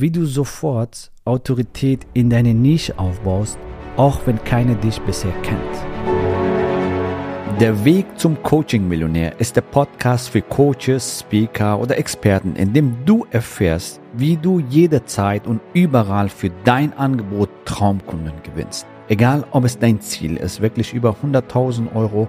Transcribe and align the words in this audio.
wie 0.00 0.10
du 0.10 0.26
sofort 0.26 1.10
Autorität 1.24 2.06
in 2.12 2.28
deine 2.28 2.52
Nische 2.52 2.98
aufbaust, 2.98 3.58
auch 3.96 4.20
wenn 4.26 4.42
keiner 4.44 4.74
dich 4.74 5.00
bisher 5.00 5.32
kennt. 5.42 5.60
Der 7.60 7.86
Weg 7.86 8.18
zum 8.18 8.42
Coaching-Millionär 8.42 9.40
ist 9.40 9.56
der 9.56 9.62
Podcast 9.62 10.28
für 10.28 10.42
Coaches, 10.42 11.20
Speaker 11.20 11.80
oder 11.80 11.96
Experten, 11.96 12.54
in 12.56 12.74
dem 12.74 12.94
du 13.06 13.26
erfährst, 13.30 14.02
wie 14.12 14.36
du 14.36 14.60
jederzeit 14.60 15.46
und 15.46 15.62
überall 15.72 16.28
für 16.28 16.50
dein 16.64 16.92
Angebot 16.92 17.48
Traumkunden 17.64 18.34
gewinnst. 18.42 18.86
Egal, 19.08 19.44
ob 19.52 19.64
es 19.64 19.78
dein 19.78 20.02
Ziel 20.02 20.36
ist, 20.36 20.60
wirklich 20.60 20.92
über 20.92 21.16
100.000 21.22 21.94
Euro 21.94 22.28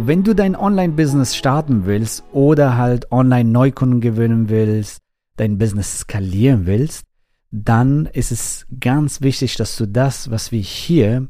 Wenn 0.00 0.22
du 0.22 0.32
dein 0.32 0.54
Online-Business 0.54 1.34
starten 1.34 1.84
willst 1.84 2.22
oder 2.32 2.76
halt 2.76 3.10
Online-Neukunden 3.10 4.00
gewinnen 4.00 4.48
willst, 4.48 5.00
dein 5.36 5.58
Business 5.58 6.00
skalieren 6.00 6.66
willst, 6.66 7.02
dann 7.50 8.06
ist 8.06 8.30
es 8.30 8.64
ganz 8.78 9.22
wichtig, 9.22 9.56
dass 9.56 9.76
du 9.76 9.86
das, 9.86 10.30
was 10.30 10.52
wir 10.52 10.60
hier 10.60 11.26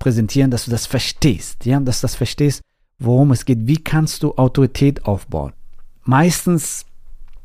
präsentieren, 0.00 0.50
dass 0.50 0.64
du 0.64 0.72
das 0.72 0.86
verstehst, 0.86 1.64
ja, 1.64 1.78
dass 1.78 2.00
du 2.00 2.06
das 2.06 2.16
verstehst, 2.16 2.62
worum 2.98 3.30
es 3.30 3.44
geht. 3.44 3.68
Wie 3.68 3.76
kannst 3.76 4.24
du 4.24 4.34
Autorität 4.34 5.06
aufbauen? 5.06 5.52
Meistens, 6.02 6.86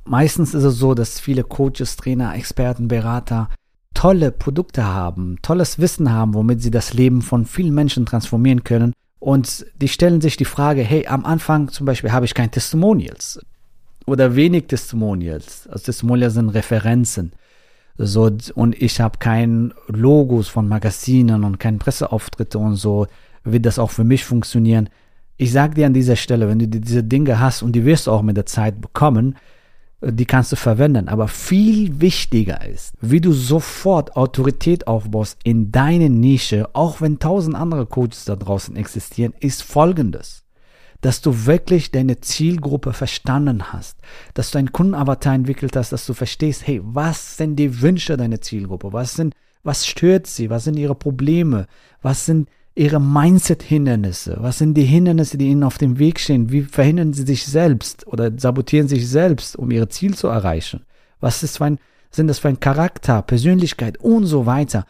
meistens 0.06 0.56
ist 0.56 0.64
es 0.64 0.78
so, 0.78 0.96
dass 0.96 1.20
viele 1.20 1.44
Coaches, 1.44 1.98
Trainer, 1.98 2.34
Experten, 2.34 2.88
Berater 2.88 3.50
tolle 3.94 4.32
Produkte 4.32 4.86
haben, 4.86 5.36
tolles 5.44 5.78
Wissen 5.78 6.12
haben, 6.12 6.34
womit 6.34 6.64
sie 6.64 6.72
das 6.72 6.96
Leben 6.96 7.22
von 7.22 7.46
vielen 7.46 7.76
Menschen 7.76 8.08
transformieren 8.08 8.64
können 8.64 8.94
und 9.20 9.66
die 9.82 9.88
stellen 9.88 10.22
sich 10.22 10.38
die 10.38 10.46
Frage, 10.46 10.82
hey, 10.82 11.08
am 11.08 11.26
Anfang 11.26 11.70
zum 11.70 11.86
Beispiel 11.86 12.12
habe 12.12 12.26
ich 12.26 12.34
kein 12.34 12.52
Testimonials 12.52 13.40
oder 14.06 14.36
wenig 14.36 14.68
Testimonials. 14.68 15.68
Also 15.68 15.86
Testimonials 15.86 16.36
sind 16.36 16.50
Referenzen. 16.50 17.34
So, 17.98 18.30
und 18.54 18.80
ich 18.80 19.02
habe 19.02 19.18
kein 19.18 19.74
Logos 19.88 20.48
von 20.48 20.68
Magazinen 20.68 21.44
und 21.44 21.60
keine 21.60 21.80
Presseauftritte 21.80 22.60
und 22.60 22.76
so, 22.76 23.08
wird 23.44 23.66
das 23.66 23.80
auch 23.80 23.90
für 23.90 24.04
mich 24.04 24.24
funktionieren. 24.24 24.90
Ich 25.38 25.52
sage 25.52 25.76
dir 25.76 25.88
an 25.88 25.94
dieser 25.94 26.16
Stelle, 26.16 26.48
wenn 26.48 26.60
du 26.60 26.68
diese 26.68 27.04
Dinge 27.04 27.40
hast 27.40 27.64
und 27.64 27.74
die 27.74 27.86
wirst 27.86 28.08
du 28.08 28.12
auch 28.12 28.22
mit 28.22 28.38
der 28.38 28.46
Zeit 28.46 28.82
bekommen, 28.82 29.36
die 30.02 30.26
kannst 30.26 30.52
du 30.52 30.56
verwenden. 30.56 31.08
Aber 31.08 31.28
viel 31.28 32.00
wichtiger 32.00 32.66
ist, 32.66 32.94
wie 33.02 33.22
du 33.22 33.34
sofort 33.34 34.16
Autorität 34.16 34.88
aufbaust 34.88 35.38
in 35.44 35.72
deine 35.72 36.10
Nische, 36.10 36.70
auch 36.74 37.02
wenn 37.02 37.20
tausend 37.20 37.56
andere 37.56 37.86
Coaches 37.86 38.26
da 38.26 38.36
draußen 38.36 38.76
existieren, 38.76 39.34
ist 39.40 39.64
folgendes. 39.64 40.44
Dass 41.02 41.22
du 41.22 41.46
wirklich 41.46 41.92
deine 41.92 42.22
Zielgruppe 42.22 42.92
verstanden 42.92 43.72
hast, 43.72 44.00
dass 44.34 44.50
du 44.50 44.58
einen 44.58 44.72
Kundenavatar 44.72 45.36
entwickelt 45.36 45.76
hast, 45.76 45.92
dass 45.92 46.08
du 46.08 46.14
verstehst, 46.14 46.66
hey, 46.66 46.82
was 46.84 47.38
sind 47.38 47.56
die 47.58 47.82
Wünsche 47.82 48.18
deiner 48.18 48.42
Zielgruppe? 48.42 48.94
Was 48.94 49.14
sind, 49.14 49.36
was 49.64 49.86
stört 49.86 50.26
sie? 50.26 50.50
Was 50.50 50.64
sind 50.64 50.78
ihre 50.78 50.96
Probleme? 50.96 51.68
Was 52.02 52.26
sind 52.26 52.50
ihre 52.78 53.00
Mindset-Hindernisse? 53.00 54.38
Was 54.40 54.60
sind 54.60 54.76
die 54.76 54.84
Hindernisse, 54.86 55.38
die 55.38 55.48
ihnen 55.48 55.64
auf 55.64 55.78
dem 55.78 55.98
Weg 55.98 56.20
stehen? 56.20 56.52
Wie 56.52 56.62
verhindern 56.62 57.14
sie 57.14 57.26
sich 57.26 57.46
selbst 57.46 58.06
oder 58.08 58.32
sabotieren 58.38 58.88
sich 58.88 59.08
selbst, 59.10 59.56
um 59.56 59.72
ihr 59.72 59.90
Ziel 59.90 60.16
zu 60.16 60.28
erreichen? 60.28 60.86
Was 61.20 61.42
ist 61.42 61.58
für 61.58 61.66
ein, 61.66 61.80
sind 62.12 62.28
das 62.28 62.40
für 62.40 62.50
ein 62.50 62.60
Charakter, 62.60 63.24
Persönlichkeit 63.24 63.98
und 63.98 64.26
so 64.26 64.46
weiter? 64.46 64.86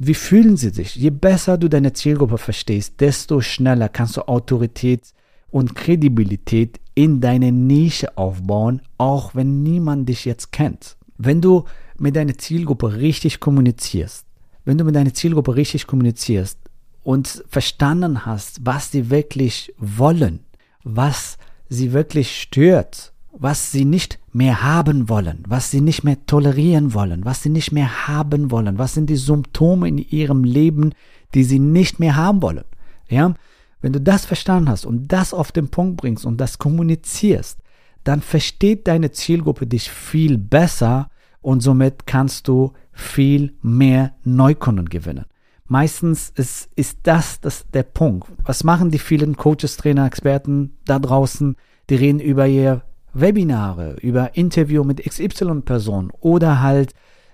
Wie 0.00 0.14
fühlen 0.14 0.56
sie 0.56 0.70
sich? 0.70 0.94
Je 0.94 1.10
besser 1.10 1.58
du 1.58 1.68
deine 1.68 1.92
Zielgruppe 1.92 2.38
verstehst, 2.38 3.00
desto 3.00 3.40
schneller 3.40 3.88
kannst 3.88 4.16
du 4.16 4.22
Autorität 4.28 5.12
und 5.50 5.74
Kredibilität 5.74 6.80
in 6.94 7.20
deine 7.20 7.50
Nische 7.50 8.16
aufbauen, 8.16 8.82
auch 8.98 9.34
wenn 9.34 9.62
niemand 9.62 10.08
dich 10.08 10.24
jetzt 10.24 10.52
kennt. 10.52 10.96
Wenn 11.18 11.40
du 11.40 11.64
mit 11.98 12.16
deiner 12.16 12.38
Zielgruppe 12.38 12.96
richtig 12.96 13.40
kommunizierst, 13.40 14.26
wenn 14.64 14.78
du 14.78 14.84
mit 14.84 14.94
deiner 14.94 15.12
Zielgruppe 15.12 15.56
richtig 15.56 15.86
kommunizierst, 15.86 16.58
und 17.02 17.44
verstanden 17.48 18.26
hast, 18.26 18.64
was 18.64 18.90
sie 18.90 19.10
wirklich 19.10 19.74
wollen, 19.78 20.40
was 20.84 21.38
sie 21.68 21.92
wirklich 21.92 22.40
stört, 22.40 23.12
was 23.32 23.72
sie 23.72 23.84
nicht 23.84 24.18
mehr 24.32 24.62
haben 24.62 25.08
wollen, 25.08 25.42
was 25.46 25.70
sie 25.70 25.80
nicht 25.80 26.04
mehr 26.04 26.24
tolerieren 26.26 26.94
wollen, 26.94 27.24
was 27.24 27.42
sie 27.42 27.48
nicht 27.48 27.72
mehr 27.72 28.06
haben 28.06 28.50
wollen, 28.50 28.78
was 28.78 28.94
sind 28.94 29.08
die 29.08 29.16
Symptome 29.16 29.88
in 29.88 29.98
ihrem 29.98 30.44
Leben, 30.44 30.92
die 31.34 31.44
sie 31.44 31.58
nicht 31.58 31.98
mehr 31.98 32.16
haben 32.16 32.42
wollen. 32.42 32.64
Ja, 33.08 33.34
wenn 33.80 33.92
du 33.92 34.00
das 34.00 34.24
verstanden 34.24 34.68
hast 34.68 34.86
und 34.86 35.08
das 35.08 35.34
auf 35.34 35.50
den 35.50 35.68
Punkt 35.68 35.96
bringst 35.96 36.24
und 36.24 36.40
das 36.40 36.58
kommunizierst, 36.58 37.58
dann 38.04 38.20
versteht 38.20 38.86
deine 38.86 39.10
Zielgruppe 39.10 39.66
dich 39.66 39.90
viel 39.90 40.38
besser 40.38 41.10
und 41.40 41.62
somit 41.62 42.06
kannst 42.06 42.48
du 42.48 42.72
viel 42.92 43.54
mehr 43.62 44.14
Neukunden 44.24 44.88
gewinnen. 44.88 45.24
Meistens 45.72 46.28
ist, 46.36 46.68
ist 46.76 46.98
das, 47.04 47.40
das 47.40 47.64
der 47.72 47.82
Punkt. 47.82 48.28
Was 48.44 48.62
machen 48.62 48.90
die 48.90 48.98
vielen 48.98 49.38
Coaches, 49.38 49.78
Trainer, 49.78 50.04
Experten 50.04 50.76
da 50.84 50.98
draußen? 50.98 51.56
Die 51.88 51.94
reden 51.94 52.20
über 52.20 52.46
ihr 52.46 52.82
Webinare, 53.14 53.96
über 54.02 54.36
Interview 54.36 54.84
mit 54.84 55.02
XY-Personen 55.02 56.10
oder 56.20 56.60
halt, 56.60 56.92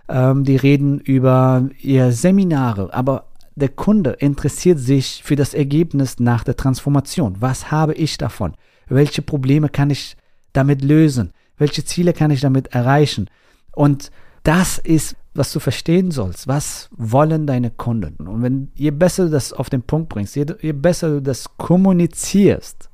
ähm, 0.08 0.44
die 0.44 0.54
reden 0.54 1.00
über 1.00 1.68
ihr 1.80 2.12
Seminare. 2.12 2.94
Aber 2.94 3.24
der 3.56 3.70
Kunde 3.70 4.10
interessiert 4.10 4.78
sich 4.78 5.24
für 5.24 5.34
das 5.34 5.52
Ergebnis 5.52 6.20
nach 6.20 6.44
der 6.44 6.54
Transformation. 6.54 7.38
Was 7.40 7.72
habe 7.72 7.94
ich 7.94 8.18
davon? 8.18 8.54
Welche 8.86 9.20
Probleme 9.20 9.68
kann 9.68 9.90
ich 9.90 10.16
damit 10.52 10.84
lösen? 10.84 11.32
Welche 11.56 11.84
Ziele 11.84 12.12
kann 12.12 12.30
ich 12.30 12.40
damit 12.40 12.68
erreichen? 12.68 13.28
Und 13.72 14.12
das 14.44 14.78
ist, 14.78 15.16
was 15.38 15.52
du 15.52 15.60
verstehen 15.60 16.10
sollst. 16.10 16.48
Was 16.48 16.90
wollen 16.96 17.46
deine 17.46 17.70
Kunden? 17.70 18.26
Und 18.26 18.42
wenn, 18.42 18.68
je 18.74 18.90
besser 18.90 19.24
du 19.24 19.30
das 19.30 19.52
auf 19.52 19.70
den 19.70 19.82
Punkt 19.82 20.08
bringst, 20.08 20.36
je, 20.36 20.44
je 20.60 20.72
besser 20.72 21.08
du 21.08 21.22
das 21.22 21.56
kommunizierst 21.56 22.90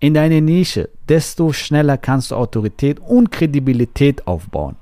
in 0.00 0.14
deine 0.14 0.40
Nische, 0.40 0.88
desto 1.08 1.52
schneller 1.52 1.98
kannst 1.98 2.30
du 2.30 2.36
Autorität 2.36 2.98
und 3.00 3.30
Kredibilität 3.30 4.26
aufbauen. 4.26 4.76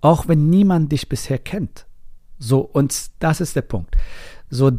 Auch 0.00 0.28
wenn 0.28 0.50
niemand 0.50 0.92
dich 0.92 1.08
bisher 1.08 1.38
kennt. 1.38 1.86
So, 2.38 2.60
und 2.60 3.10
das 3.20 3.40
ist 3.40 3.56
der 3.56 3.62
Punkt. 3.62 3.96
So, 4.48 4.70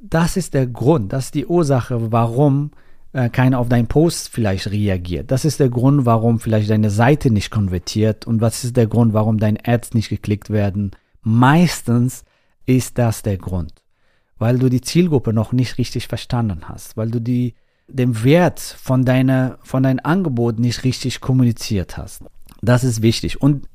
das 0.00 0.36
ist 0.36 0.54
der 0.54 0.66
Grund, 0.66 1.12
das 1.12 1.26
ist 1.26 1.34
die 1.34 1.46
Ursache, 1.46 2.12
warum 2.12 2.70
äh, 3.14 3.30
keiner 3.30 3.60
auf 3.60 3.68
deinen 3.68 3.86
Post 3.86 4.28
vielleicht 4.28 4.70
reagiert. 4.70 5.30
Das 5.30 5.44
ist 5.44 5.60
der 5.60 5.70
Grund, 5.70 6.04
warum 6.04 6.40
vielleicht 6.40 6.68
deine 6.68 6.90
Seite 6.90 7.30
nicht 7.30 7.50
konvertiert 7.50 8.26
und 8.26 8.40
was 8.40 8.64
ist 8.64 8.76
der 8.76 8.88
Grund, 8.88 9.14
warum 9.14 9.38
deine 9.38 9.60
Ads 9.64 9.94
nicht 9.94 10.08
geklickt 10.08 10.50
werden. 10.50 10.90
Meistens 11.22 12.24
ist 12.66 12.98
das 12.98 13.22
der 13.22 13.38
Grund, 13.38 13.72
weil 14.38 14.58
du 14.58 14.68
die 14.68 14.80
Zielgruppe 14.80 15.32
noch 15.32 15.52
nicht 15.52 15.78
richtig 15.78 16.08
verstanden 16.08 16.68
hast, 16.68 16.96
weil 16.96 17.10
du 17.10 17.20
die, 17.20 17.54
den 17.86 18.24
Wert 18.24 18.58
von 18.58 19.04
deiner, 19.04 19.58
von 19.62 19.84
deinem 19.84 20.00
Angebot 20.02 20.58
nicht 20.58 20.82
richtig 20.82 21.20
kommuniziert 21.20 21.96
hast. 21.96 22.24
Das 22.62 22.82
ist 22.82 23.00
wichtig. 23.00 23.40
Und 23.40 23.68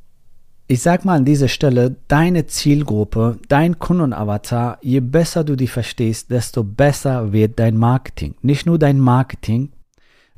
ich 0.71 0.83
sag 0.83 1.03
mal 1.03 1.17
an 1.17 1.25
dieser 1.25 1.47
Stelle, 1.47 1.95
deine 2.07 2.45
Zielgruppe, 2.45 3.39
dein 3.47 3.79
Kundenavatar, 3.79 4.77
je 4.83 4.99
besser 4.99 5.43
du 5.43 5.55
die 5.55 5.67
verstehst, 5.67 6.29
desto 6.29 6.63
besser 6.63 7.33
wird 7.33 7.57
dein 7.57 7.75
Marketing. 7.75 8.35
Nicht 8.43 8.67
nur 8.67 8.77
dein 8.77 8.99
Marketing, 8.99 9.71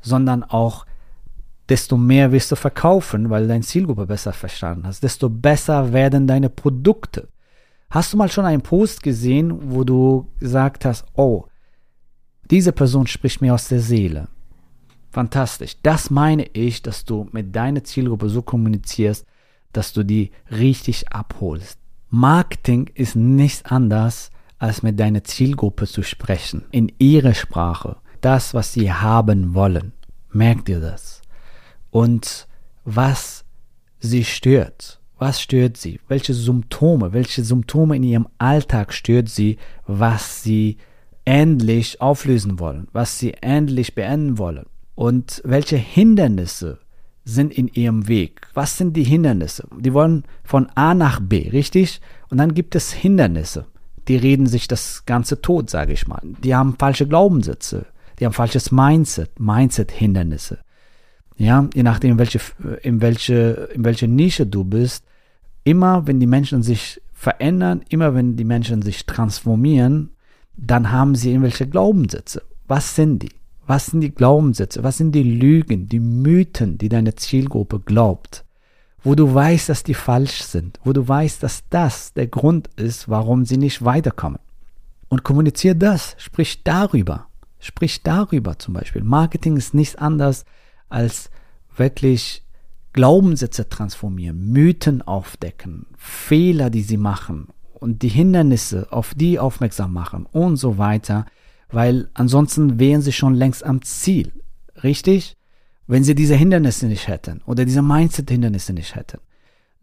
sondern 0.00 0.42
auch 0.42 0.86
desto 1.68 1.98
mehr 1.98 2.32
wirst 2.32 2.50
du 2.50 2.56
verkaufen, 2.56 3.28
weil 3.28 3.42
du 3.42 3.48
deine 3.48 3.62
Zielgruppe 3.62 4.06
besser 4.06 4.32
verstanden 4.32 4.86
hast. 4.86 5.02
Desto 5.02 5.28
besser 5.28 5.92
werden 5.92 6.26
deine 6.26 6.48
Produkte. 6.48 7.28
Hast 7.90 8.14
du 8.14 8.16
mal 8.16 8.30
schon 8.30 8.46
einen 8.46 8.62
Post 8.62 9.02
gesehen, 9.02 9.70
wo 9.70 9.84
du 9.84 10.30
gesagt 10.40 10.86
hast, 10.86 11.04
oh, 11.12 11.44
diese 12.50 12.72
Person 12.72 13.06
spricht 13.06 13.42
mir 13.42 13.52
aus 13.52 13.68
der 13.68 13.80
Seele. 13.80 14.28
Fantastisch. 15.10 15.76
Das 15.82 16.08
meine 16.08 16.46
ich, 16.54 16.80
dass 16.80 17.04
du 17.04 17.28
mit 17.32 17.54
deiner 17.54 17.84
Zielgruppe 17.84 18.30
so 18.30 18.40
kommunizierst, 18.40 19.26
dass 19.72 19.92
du 19.92 20.02
die 20.02 20.30
richtig 20.50 21.12
abholst. 21.12 21.78
Marketing 22.08 22.90
ist 22.94 23.16
nichts 23.16 23.64
anderes, 23.64 24.30
als 24.58 24.82
mit 24.82 25.00
deiner 25.00 25.24
Zielgruppe 25.24 25.86
zu 25.86 26.02
sprechen, 26.02 26.64
in 26.70 26.92
ihrer 26.98 27.34
Sprache, 27.34 27.96
das, 28.20 28.54
was 28.54 28.72
sie 28.72 28.92
haben 28.92 29.54
wollen. 29.54 29.92
Merkt 30.30 30.68
ihr 30.68 30.80
das? 30.80 31.22
Und 31.90 32.46
was 32.84 33.44
sie 33.98 34.24
stört. 34.24 35.00
Was 35.18 35.40
stört 35.40 35.76
sie? 35.76 36.00
Welche 36.08 36.34
Symptome, 36.34 37.12
welche 37.12 37.44
Symptome 37.44 37.96
in 37.96 38.02
ihrem 38.02 38.28
Alltag 38.38 38.92
stört 38.92 39.28
sie, 39.28 39.58
was 39.86 40.42
sie 40.42 40.78
endlich 41.24 42.00
auflösen 42.00 42.58
wollen, 42.58 42.88
was 42.92 43.18
sie 43.18 43.34
endlich 43.34 43.94
beenden 43.94 44.38
wollen? 44.38 44.66
Und 44.94 45.40
welche 45.44 45.76
Hindernisse 45.76 46.80
sind 47.24 47.52
in 47.52 47.68
ihrem 47.68 48.08
Weg? 48.08 48.48
Was 48.54 48.76
sind 48.78 48.96
die 48.96 49.04
Hindernisse? 49.04 49.66
Die 49.78 49.92
wollen 49.92 50.24
von 50.44 50.68
A 50.74 50.94
nach 50.94 51.20
B, 51.20 51.48
richtig? 51.50 52.00
Und 52.30 52.38
dann 52.38 52.54
gibt 52.54 52.74
es 52.74 52.92
Hindernisse. 52.92 53.66
Die 54.08 54.16
reden 54.16 54.46
sich 54.46 54.66
das 54.66 55.04
Ganze 55.06 55.40
tot, 55.40 55.70
sage 55.70 55.92
ich 55.92 56.08
mal. 56.08 56.20
Die 56.42 56.54
haben 56.54 56.76
falsche 56.78 57.06
Glaubenssätze. 57.06 57.86
Die 58.18 58.26
haben 58.26 58.32
falsches 58.32 58.72
Mindset, 58.72 59.38
Mindset-Hindernisse. 59.38 60.58
Ja, 61.36 61.68
je 61.74 61.82
nachdem, 61.82 62.18
welche, 62.18 62.40
in 62.82 63.00
welche, 63.00 63.68
in 63.74 63.84
welche 63.84 64.08
Nische 64.08 64.46
du 64.46 64.64
bist, 64.64 65.04
immer 65.64 66.06
wenn 66.06 66.20
die 66.20 66.26
Menschen 66.26 66.62
sich 66.62 67.00
verändern, 67.12 67.82
immer 67.88 68.14
wenn 68.14 68.36
die 68.36 68.44
Menschen 68.44 68.82
sich 68.82 69.06
transformieren, 69.06 70.10
dann 70.56 70.90
haben 70.90 71.14
sie 71.14 71.30
irgendwelche 71.30 71.68
Glaubenssätze. 71.68 72.42
Was 72.66 72.94
sind 72.94 73.22
die? 73.22 73.32
Was 73.66 73.86
sind 73.86 74.00
die 74.00 74.14
Glaubenssätze? 74.14 74.82
Was 74.82 74.98
sind 74.98 75.12
die 75.12 75.22
Lügen, 75.22 75.88
die 75.88 76.00
Mythen, 76.00 76.78
die 76.78 76.88
deine 76.88 77.14
Zielgruppe 77.14 77.80
glaubt? 77.80 78.44
Wo 79.04 79.14
du 79.14 79.32
weißt, 79.32 79.68
dass 79.68 79.82
die 79.82 79.94
falsch 79.94 80.42
sind, 80.42 80.78
wo 80.84 80.92
du 80.92 81.06
weißt, 81.06 81.42
dass 81.42 81.64
das 81.70 82.12
der 82.12 82.28
Grund 82.28 82.68
ist, 82.76 83.08
warum 83.08 83.44
sie 83.44 83.56
nicht 83.56 83.84
weiterkommen. 83.84 84.38
Und 85.08 85.24
kommuniziere 85.24 85.76
das, 85.76 86.14
sprich 86.18 86.62
darüber. 86.62 87.26
Sprich 87.58 88.02
darüber 88.02 88.58
zum 88.58 88.74
Beispiel. 88.74 89.02
Marketing 89.02 89.56
ist 89.56 89.74
nichts 89.74 89.96
anderes 89.96 90.44
als 90.88 91.30
wirklich 91.76 92.44
Glaubenssätze 92.92 93.68
transformieren, 93.68 94.52
Mythen 94.52 95.02
aufdecken, 95.02 95.86
Fehler, 95.96 96.70
die 96.70 96.82
sie 96.82 96.98
machen 96.98 97.48
und 97.74 98.02
die 98.02 98.08
Hindernisse, 98.08 98.88
auf 98.90 99.14
die 99.14 99.38
aufmerksam 99.38 99.92
machen 99.92 100.26
und 100.30 100.56
so 100.56 100.78
weiter, 100.78 101.26
weil 101.72 102.08
ansonsten 102.14 102.78
wären 102.78 103.02
sie 103.02 103.12
schon 103.12 103.34
längst 103.34 103.64
am 103.64 103.82
Ziel. 103.82 104.32
Richtig? 104.82 105.36
Wenn 105.86 106.04
sie 106.04 106.14
diese 106.14 106.36
Hindernisse 106.36 106.86
nicht 106.86 107.08
hätten 107.08 107.40
oder 107.46 107.64
diese 107.64 107.82
Mindset-Hindernisse 107.82 108.72
nicht 108.72 108.94
hätten. 108.94 109.18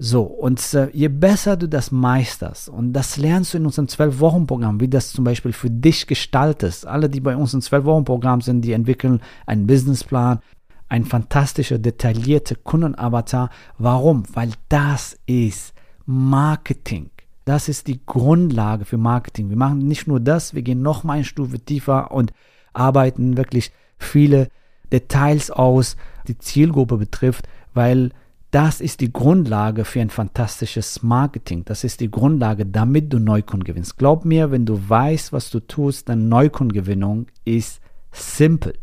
So, 0.01 0.23
und 0.23 0.73
äh, 0.73 0.89
je 0.93 1.09
besser 1.09 1.57
du 1.57 1.67
das 1.67 1.91
meisterst, 1.91 2.69
und 2.69 2.93
das 2.93 3.17
lernst 3.17 3.53
du 3.53 3.57
in 3.57 3.65
unserem 3.65 3.87
12-Wochen-Programm, 3.87 4.79
wie 4.79 4.87
das 4.87 5.11
zum 5.11 5.25
Beispiel 5.25 5.51
für 5.51 5.69
dich 5.69 6.07
gestaltest. 6.07 6.87
Alle, 6.87 7.09
die 7.09 7.19
bei 7.19 7.35
uns 7.35 7.53
im 7.53 7.59
12-Wochen-Programm 7.59 8.39
sind, 8.39 8.61
die 8.61 8.71
entwickeln 8.71 9.19
einen 9.45 9.67
Businessplan, 9.67 10.39
ein 10.87 11.03
fantastischer, 11.03 11.79
detaillierter 11.79 12.55
Kundenavatar. 12.55 13.49
Warum? 13.77 14.23
Weil 14.33 14.51
das 14.69 15.17
ist 15.25 15.73
Marketing. 16.05 17.09
Das 17.49 17.67
ist 17.67 17.87
die 17.87 17.99
Grundlage 18.05 18.85
für 18.85 18.99
Marketing. 18.99 19.49
Wir 19.49 19.57
machen 19.57 19.79
nicht 19.79 20.05
nur 20.05 20.19
das, 20.19 20.53
wir 20.53 20.61
gehen 20.61 20.83
noch 20.83 21.03
mal 21.03 21.13
eine 21.13 21.23
Stufe 21.23 21.59
tiefer 21.59 22.11
und 22.11 22.31
arbeiten 22.73 23.37
wirklich 23.37 23.71
viele 23.97 24.49
Details 24.91 25.49
aus, 25.49 25.97
die 26.27 26.37
Zielgruppe 26.37 26.97
betrifft, 26.97 27.49
weil 27.73 28.11
das 28.51 28.81
ist 28.81 29.01
die 29.01 29.11
Grundlage 29.11 29.83
für 29.83 29.99
ein 29.99 30.11
fantastisches 30.11 31.01
Marketing. 31.01 31.65
Das 31.65 31.83
ist 31.83 32.01
die 32.01 32.11
Grundlage, 32.11 32.67
damit 32.67 33.11
du 33.11 33.17
Neukunden 33.17 33.63
gewinnst. 33.63 33.97
Glaub 33.97 34.25
mir, 34.25 34.51
wenn 34.51 34.67
du 34.67 34.87
weißt, 34.87 35.33
was 35.33 35.49
du 35.49 35.59
tust, 35.59 36.07
dann 36.07 36.29
Neukundengewinnung 36.29 37.25
ist 37.45 37.81
simpel. 38.11 38.73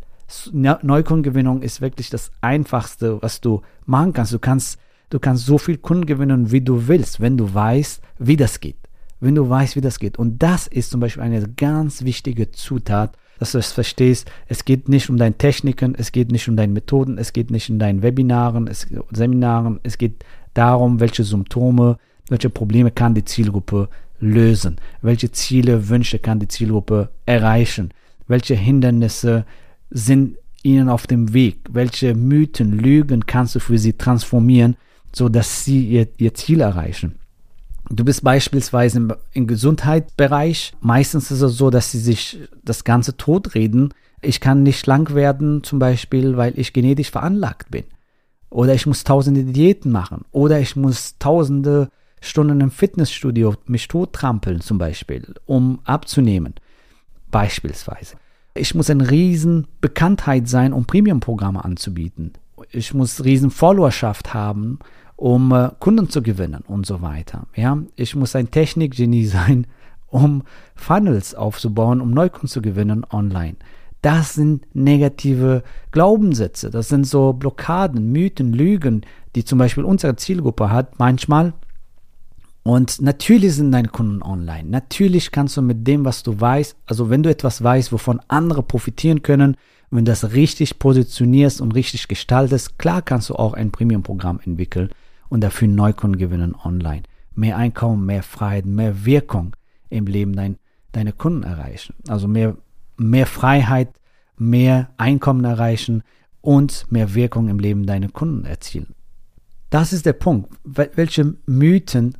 Neukundengewinnung 0.52 1.62
ist 1.62 1.80
wirklich 1.80 2.10
das 2.10 2.32
Einfachste, 2.40 3.22
was 3.22 3.40
du 3.40 3.62
machen 3.84 4.12
kannst. 4.12 4.32
Du 4.32 4.40
kannst, 4.40 4.80
du 5.10 5.18
kannst 5.18 5.46
so 5.46 5.58
viel 5.58 5.78
Kunden 5.78 6.06
gewinnen, 6.06 6.50
wie 6.50 6.60
du 6.60 6.88
willst, 6.88 7.20
wenn 7.20 7.36
du 7.36 7.52
weißt, 7.52 8.00
wie 8.18 8.36
das 8.36 8.60
geht. 8.60 8.76
Wenn 9.20 9.34
du 9.34 9.48
weißt, 9.48 9.76
wie 9.76 9.80
das 9.80 9.98
geht. 9.98 10.18
Und 10.18 10.42
das 10.42 10.66
ist 10.66 10.90
zum 10.90 11.00
Beispiel 11.00 11.22
eine 11.22 11.46
ganz 11.48 12.04
wichtige 12.04 12.50
Zutat, 12.50 13.16
dass 13.38 13.52
du 13.52 13.58
es 13.58 13.72
verstehst. 13.72 14.30
Es 14.46 14.64
geht 14.64 14.88
nicht 14.88 15.08
um 15.08 15.16
deine 15.16 15.36
Techniken, 15.36 15.94
es 15.94 16.12
geht 16.12 16.30
nicht 16.30 16.48
um 16.48 16.56
deine 16.56 16.72
Methoden, 16.72 17.18
es 17.18 17.32
geht 17.32 17.50
nicht 17.50 17.70
um 17.70 17.78
deine 17.78 18.02
Webinaren, 18.02 18.66
es, 18.66 18.86
Seminaren. 19.12 19.80
Es 19.82 19.98
geht 19.98 20.24
darum, 20.54 21.00
welche 21.00 21.24
Symptome, 21.24 21.98
welche 22.28 22.50
Probleme 22.50 22.90
kann 22.90 23.14
die 23.14 23.24
Zielgruppe 23.24 23.88
lösen, 24.18 24.76
welche 25.02 25.30
Ziele, 25.32 25.88
Wünsche 25.88 26.18
kann 26.18 26.40
die 26.40 26.48
Zielgruppe 26.48 27.10
erreichen, 27.26 27.90
welche 28.26 28.54
Hindernisse 28.54 29.44
sind 29.90 30.36
ihnen 30.62 30.88
auf 30.88 31.06
dem 31.06 31.32
Weg? 31.32 31.60
Welche 31.70 32.14
Mythen, 32.14 32.72
Lügen 32.78 33.26
kannst 33.26 33.54
du 33.54 33.60
für 33.60 33.78
sie 33.78 33.92
transformieren, 33.92 34.76
so 35.14 35.28
dass 35.28 35.64
sie 35.64 35.86
ihr, 35.86 36.08
ihr 36.18 36.34
Ziel 36.34 36.60
erreichen? 36.60 37.18
Du 37.88 38.04
bist 38.04 38.24
beispielsweise 38.24 38.98
im, 38.98 39.14
im 39.32 39.46
Gesundheitsbereich. 39.46 40.74
Meistens 40.80 41.30
ist 41.30 41.42
es 41.42 41.56
so, 41.56 41.70
dass 41.70 41.92
sie 41.92 42.00
sich 42.00 42.38
das 42.64 42.84
Ganze 42.84 43.16
totreden. 43.16 43.94
Ich 44.22 44.40
kann 44.40 44.62
nicht 44.62 44.80
schlank 44.80 45.14
werden, 45.14 45.62
zum 45.62 45.78
Beispiel, 45.78 46.36
weil 46.36 46.58
ich 46.58 46.72
genetisch 46.72 47.10
veranlagt 47.10 47.70
bin. 47.70 47.84
Oder 48.50 48.74
ich 48.74 48.86
muss 48.86 49.04
tausende 49.04 49.44
Diäten 49.44 49.92
machen. 49.92 50.24
Oder 50.32 50.60
ich 50.60 50.74
muss 50.74 51.16
tausende 51.18 51.88
Stunden 52.20 52.60
im 52.60 52.70
Fitnessstudio 52.70 53.54
mich 53.66 53.86
tottrampeln, 53.88 54.60
zum 54.60 54.78
Beispiel, 54.78 55.34
um 55.44 55.80
abzunehmen. 55.84 56.54
Beispielsweise. 57.30 58.16
Ich 58.54 58.74
muss 58.74 58.90
eine 58.90 59.10
riesen 59.10 59.68
Bekanntheit 59.80 60.48
sein, 60.48 60.72
um 60.72 60.86
Premium-Programme 60.86 61.64
anzubieten. 61.64 62.32
Ich 62.70 62.94
muss 62.94 63.24
riesen 63.24 63.50
Followerschaft 63.50 64.34
haben, 64.34 64.78
um 65.16 65.52
äh, 65.52 65.70
Kunden 65.80 66.08
zu 66.08 66.22
gewinnen 66.22 66.62
und 66.66 66.86
so 66.86 67.02
weiter. 67.02 67.46
Ja, 67.54 67.78
ich 67.96 68.14
muss 68.14 68.36
ein 68.36 68.50
Technikgenie 68.50 69.26
sein, 69.26 69.66
um 70.08 70.42
Funnels 70.74 71.34
aufzubauen, 71.34 72.00
um 72.00 72.10
Neukunden 72.10 72.48
zu 72.48 72.62
gewinnen 72.62 73.04
online. 73.10 73.56
Das 74.02 74.34
sind 74.34 74.64
negative 74.74 75.62
Glaubenssätze. 75.90 76.70
Das 76.70 76.88
sind 76.88 77.06
so 77.06 77.32
Blockaden, 77.32 78.12
Mythen, 78.12 78.52
Lügen, 78.52 79.02
die 79.34 79.44
zum 79.44 79.58
Beispiel 79.58 79.84
unsere 79.84 80.16
Zielgruppe 80.16 80.70
hat. 80.70 80.98
Manchmal 80.98 81.54
und 82.66 83.00
natürlich 83.00 83.54
sind 83.54 83.70
deine 83.70 83.86
Kunden 83.86 84.24
online. 84.24 84.68
Natürlich 84.68 85.30
kannst 85.30 85.56
du 85.56 85.62
mit 85.62 85.86
dem, 85.86 86.04
was 86.04 86.24
du 86.24 86.40
weißt, 86.40 86.76
also 86.86 87.10
wenn 87.10 87.22
du 87.22 87.30
etwas 87.30 87.62
weißt, 87.62 87.92
wovon 87.92 88.20
andere 88.26 88.64
profitieren 88.64 89.22
können, 89.22 89.56
wenn 89.90 90.04
du 90.04 90.10
das 90.10 90.32
richtig 90.32 90.78
positionierst 90.78 91.60
und 91.60 91.74
richtig 91.74 92.08
gestaltest, 92.08 92.78
klar 92.78 93.02
kannst 93.02 93.30
du 93.30 93.34
auch 93.34 93.54
ein 93.54 93.70
Premium-Programm 93.70 94.40
entwickeln 94.44 94.90
und 95.28 95.42
dafür 95.42 95.68
Neukunden 95.68 96.18
gewinnen 96.18 96.54
online. 96.54 97.02
Mehr 97.34 97.56
Einkommen, 97.56 98.06
mehr 98.06 98.22
Freiheit, 98.22 98.66
mehr 98.66 99.04
Wirkung 99.04 99.54
im 99.90 100.06
Leben 100.06 100.34
dein, 100.34 100.56
deine 100.92 101.12
Kunden 101.12 101.42
erreichen. 101.42 101.94
Also 102.08 102.28
mehr, 102.28 102.56
mehr 102.96 103.26
Freiheit, 103.26 103.88
mehr 104.36 104.90
Einkommen 104.96 105.44
erreichen 105.44 106.02
und 106.40 106.90
mehr 106.90 107.14
Wirkung 107.14 107.48
im 107.48 107.58
Leben 107.58 107.86
deiner 107.86 108.08
Kunden 108.08 108.44
erzielen. 108.44 108.94
Das 109.70 109.92
ist 109.92 110.06
der 110.06 110.12
Punkt. 110.14 110.50
Welche 110.64 111.34
Mythen 111.46 112.16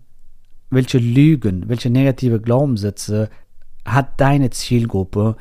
welche 0.71 0.99
Lügen, 0.99 1.69
welche 1.69 1.91
negative 1.91 2.41
Glaubenssätze 2.41 3.31
hat 3.85 4.21
deine 4.21 4.51
Zielgruppe, 4.51 5.37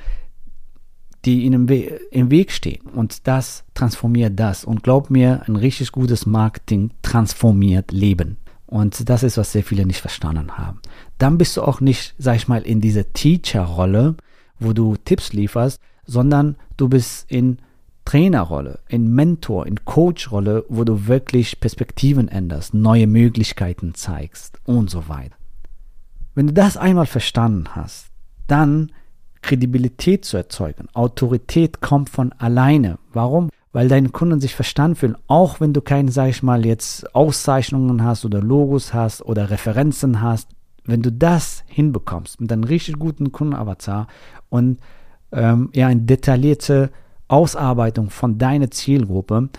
die 1.26 1.44
ihnen 1.44 1.68
im 1.68 2.32
Weg 2.32 2.52
stehen. 2.52 2.82
Und 2.94 3.28
das 3.28 3.64
transformiert 3.74 4.40
das. 4.40 4.64
Und 4.64 4.84
glaub 4.84 5.10
mir, 5.10 5.42
ein 5.48 5.56
richtig 5.56 5.92
gutes 5.92 6.26
Marketing 6.26 6.92
transformiert 7.02 7.92
Leben. 7.92 8.38
Und 8.68 9.10
das 9.10 9.24
ist, 9.24 9.38
was 9.38 9.52
sehr 9.52 9.64
viele 9.64 9.86
nicht 9.86 10.02
verstanden 10.02 10.58
haben. 10.58 10.80
Dann 11.18 11.38
bist 11.38 11.58
du 11.58 11.64
auch 11.64 11.82
nicht, 11.82 12.16
sag 12.18 12.36
ich 12.36 12.48
mal, 12.48 12.62
in 12.62 12.82
dieser 12.82 13.12
Teacher-Rolle, 13.14 14.16
wo 14.60 14.74
du 14.74 14.96
Tipps 15.04 15.34
lieferst, 15.34 15.80
sondern 16.06 16.56
du 16.78 16.90
bist 16.90 17.30
in 17.32 17.58
Trainerrolle, 18.06 18.80
in 18.88 19.14
Mentor, 19.14 19.66
in 19.66 19.84
Coachrolle, 19.84 20.64
wo 20.70 20.84
du 20.84 21.08
wirklich 21.08 21.60
Perspektiven 21.60 22.28
änderst, 22.28 22.74
neue 22.76 23.08
Möglichkeiten 23.08 23.96
zeigst 23.96 24.60
und 24.64 24.92
so 24.92 25.10
weiter. 25.10 25.36
Wenn 26.36 26.48
du 26.48 26.54
das 26.54 26.78
einmal 26.78 27.08
verstanden 27.08 27.70
hast, 27.76 28.12
dann 28.46 28.92
Kredibilität 29.46 30.26
zu 30.26 30.38
erzeugen. 30.38 30.88
Autorität 30.94 31.80
kommt 31.80 32.10
von 32.10 32.32
alleine. 32.34 32.98
Warum? 33.14 33.52
Weil 33.72 33.88
deine 33.88 34.10
Kunden 34.10 34.40
sich 34.40 34.56
verstanden 34.56 34.96
fühlen, 34.96 35.18
auch 35.28 35.60
wenn 35.60 35.72
du 35.72 35.82
keine, 35.82 36.12
sag 36.12 36.30
ich 36.30 36.42
mal, 36.42 36.66
jetzt 36.66 37.14
Auszeichnungen 37.14 38.04
hast 38.04 38.26
oder 38.26 38.42
Logos 38.42 38.94
hast 38.96 39.22
oder 39.22 39.52
Referenzen 39.52 40.22
hast. 40.22 40.50
Wenn 40.84 41.04
du 41.04 41.12
das 41.12 41.64
hinbekommst 41.68 42.42
mit 42.42 42.52
einem 42.52 42.64
richtig 42.64 42.98
guten 42.98 43.32
Kundenavatar 43.32 44.08
und 44.50 44.80
ähm, 45.32 45.70
ja, 45.74 45.88
eine 45.88 46.02
detaillierte 46.02 46.90
Ausarbeitung 47.28 48.10
von 48.10 48.40
deiner 48.40 48.72
Zielgruppe, 48.72 49.50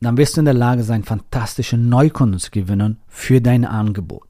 dann 0.00 0.16
wirst 0.16 0.36
du 0.36 0.40
in 0.40 0.46
der 0.46 0.54
Lage 0.54 0.82
sein, 0.82 1.04
fantastische 1.04 1.76
Neukunden 1.76 2.40
zu 2.40 2.50
gewinnen 2.50 2.98
für 3.06 3.40
dein 3.40 3.64
Angebot. 3.64 4.26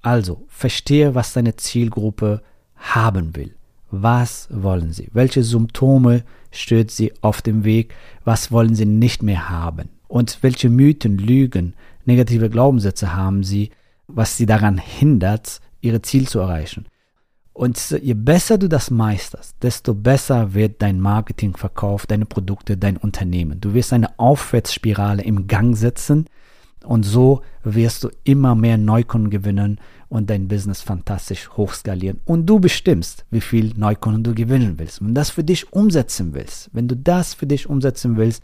Also, 0.00 0.44
verstehe, 0.48 1.16
was 1.16 1.32
deine 1.32 1.56
Zielgruppe 1.56 2.42
haben 2.76 3.34
will. 3.34 3.54
Was 3.90 4.48
wollen 4.50 4.92
sie? 4.92 5.08
Welche 5.12 5.42
Symptome 5.42 6.24
stört 6.50 6.90
sie 6.90 7.12
auf 7.22 7.42
dem 7.42 7.64
Weg? 7.64 7.94
Was 8.24 8.52
wollen 8.52 8.74
sie 8.74 8.86
nicht 8.86 9.22
mehr 9.22 9.48
haben? 9.50 9.88
Und 10.08 10.38
welche 10.42 10.70
Mythen, 10.70 11.18
Lügen, 11.18 11.74
negative 12.04 12.50
Glaubenssätze 12.50 13.14
haben 13.14 13.42
sie, 13.42 13.70
was 14.06 14.36
sie 14.36 14.46
daran 14.46 14.78
hindert, 14.78 15.60
ihre 15.80 16.02
Ziel 16.02 16.28
zu 16.28 16.40
erreichen. 16.40 16.86
Und 17.52 17.90
je 18.02 18.14
besser 18.14 18.58
du 18.58 18.68
das 18.68 18.90
meisterst, 18.90 19.56
desto 19.62 19.94
besser 19.94 20.54
wird 20.54 20.80
dein 20.82 21.00
Marketingverkauf, 21.00 22.06
deine 22.06 22.26
Produkte, 22.26 22.76
dein 22.76 22.96
Unternehmen. 22.96 23.60
Du 23.60 23.74
wirst 23.74 23.92
eine 23.92 24.18
Aufwärtsspirale 24.18 25.22
im 25.22 25.46
Gang 25.46 25.76
setzen 25.76 26.26
und 26.84 27.04
so 27.04 27.42
wirst 27.62 28.04
du 28.04 28.10
immer 28.24 28.54
mehr 28.54 28.78
Neukunden 28.78 29.30
gewinnen 29.30 29.78
und 30.08 30.30
dein 30.30 30.48
Business 30.48 30.80
fantastisch 30.80 31.50
hochskalieren. 31.56 32.20
Und 32.24 32.46
du 32.46 32.58
bestimmst, 32.58 33.24
wie 33.30 33.40
viel 33.40 33.72
Neukunden 33.76 34.24
du 34.24 34.34
gewinnen 34.34 34.78
willst. 34.78 35.00
Wenn 35.00 35.08
du 35.08 35.14
das 35.14 35.30
für 35.30 35.44
dich 35.44 35.72
umsetzen 35.72 36.34
willst, 36.34 36.70
wenn 36.72 36.88
du 36.88 36.96
das 36.96 37.34
für 37.34 37.46
dich 37.46 37.68
umsetzen 37.68 38.16
willst 38.16 38.42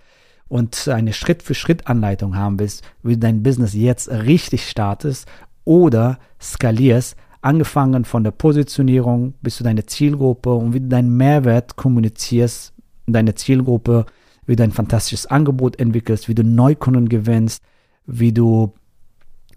und 0.49 0.89
eine 0.89 1.13
Schritt-für-Schritt-Anleitung 1.13 2.37
haben 2.37 2.59
willst, 2.59 2.85
wie 3.03 3.15
du 3.15 3.19
dein 3.19 3.43
Business 3.43 3.75
jetzt 3.75 4.09
richtig 4.11 4.69
startest 4.69 5.27
oder 5.65 6.19
skalierst, 6.41 7.17
angefangen 7.41 8.05
von 8.05 8.25
der 8.25 8.33
Positionierung 8.33 9.35
bis 9.41 9.57
zu 9.57 9.65
deiner 9.65 9.87
Zielgruppe 9.87 10.53
und 10.53 10.75
wie 10.75 10.81
du 10.81 10.89
deinen 10.89 11.17
Mehrwert 11.17 11.77
kommunizierst, 11.77 12.75
deine 13.07 13.35
Zielgruppe, 13.35 14.05
wie 14.47 14.57
du 14.57 14.63
ein 14.63 14.73
fantastisches 14.73 15.27
Angebot 15.27 15.79
entwickelst, 15.79 16.29
wie 16.29 16.35
du 16.35 16.45
Neukunden 16.45 17.09
gewinnst, 17.09 17.63
wie 18.07 18.33
du 18.33 18.73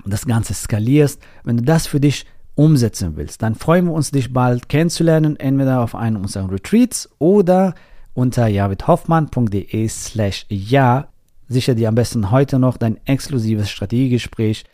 das 0.06 0.26
Ganze 0.26 0.54
skalierst. 0.54 1.22
Wenn 1.44 1.58
du 1.58 1.64
das 1.64 1.88
für 1.88 2.00
dich 2.00 2.26
umsetzen 2.56 3.16
willst, 3.16 3.42
dann 3.42 3.56
freuen 3.56 3.86
wir 3.86 3.94
uns, 3.94 4.12
dich 4.12 4.34
bald 4.34 4.70
kennenzulernen, 4.70 5.40
entweder 5.40 5.82
auf 5.82 5.96
einem 5.96 6.22
unserer 6.22 6.52
Retreats 6.52 7.10
oder 7.20 7.76
unter 8.14 8.48
javidhoffmann.de 8.48 9.88
slash 9.88 10.46
ja. 10.50 11.08
Sicher 11.48 11.74
dir 11.74 11.90
am 11.90 11.96
besten 11.96 12.32
heute 12.32 12.60
noch 12.60 12.78
dein 12.78 12.98
exklusives 13.06 13.70
Strategiegespräch 13.70 14.66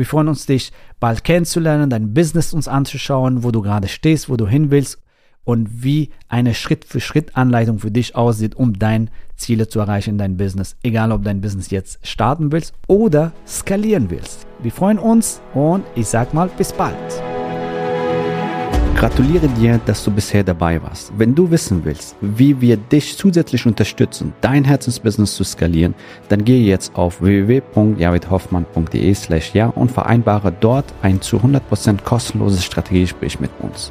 wir 0.00 0.06
freuen 0.06 0.28
uns, 0.28 0.46
dich 0.46 0.72
bald 0.98 1.24
kennenzulernen, 1.24 1.90
dein 1.90 2.14
Business 2.14 2.54
uns 2.54 2.68
anzuschauen, 2.68 3.42
wo 3.42 3.50
du 3.50 3.60
gerade 3.60 3.86
stehst, 3.86 4.30
wo 4.30 4.36
du 4.38 4.46
hin 4.46 4.70
willst 4.70 4.98
und 5.44 5.82
wie 5.82 6.10
eine 6.28 6.54
Schritt-für-Schritt-Anleitung 6.54 7.78
für 7.78 7.90
dich 7.90 8.14
aussieht, 8.14 8.54
um 8.54 8.78
deine 8.78 9.06
Ziele 9.36 9.68
zu 9.68 9.80
erreichen 9.80 10.10
in 10.10 10.18
deinem 10.18 10.36
Business. 10.36 10.76
Egal, 10.82 11.12
ob 11.12 11.24
dein 11.24 11.40
Business 11.40 11.70
jetzt 11.70 12.06
starten 12.06 12.52
willst 12.52 12.74
oder 12.86 13.32
skalieren 13.46 14.10
willst. 14.10 14.46
Wir 14.62 14.72
freuen 14.72 14.98
uns 14.98 15.40
und 15.54 15.84
ich 15.94 16.06
sag 16.06 16.34
mal 16.34 16.50
bis 16.56 16.72
bald. 16.72 16.96
Gratuliere 19.00 19.48
dir, 19.48 19.80
dass 19.86 20.04
du 20.04 20.10
bisher 20.10 20.44
dabei 20.44 20.82
warst. 20.82 21.10
Wenn 21.16 21.34
du 21.34 21.50
wissen 21.50 21.86
willst, 21.86 22.16
wie 22.20 22.60
wir 22.60 22.76
dich 22.76 23.16
zusätzlich 23.16 23.64
unterstützen, 23.64 24.34
dein 24.42 24.62
Herzensbusiness 24.62 25.36
zu 25.36 25.42
skalieren, 25.42 25.94
dann 26.28 26.44
gehe 26.44 26.62
jetzt 26.62 26.94
auf 26.94 27.22
www.javidhoffmann.de 27.22 29.14
slash 29.14 29.54
ja 29.54 29.68
und 29.68 29.90
vereinbare 29.90 30.52
dort 30.52 30.84
ein 31.00 31.22
zu 31.22 31.38
100% 31.38 32.02
kostenloses 32.02 32.62
Strategiegespräch 32.62 33.40
mit 33.40 33.50
uns. 33.60 33.90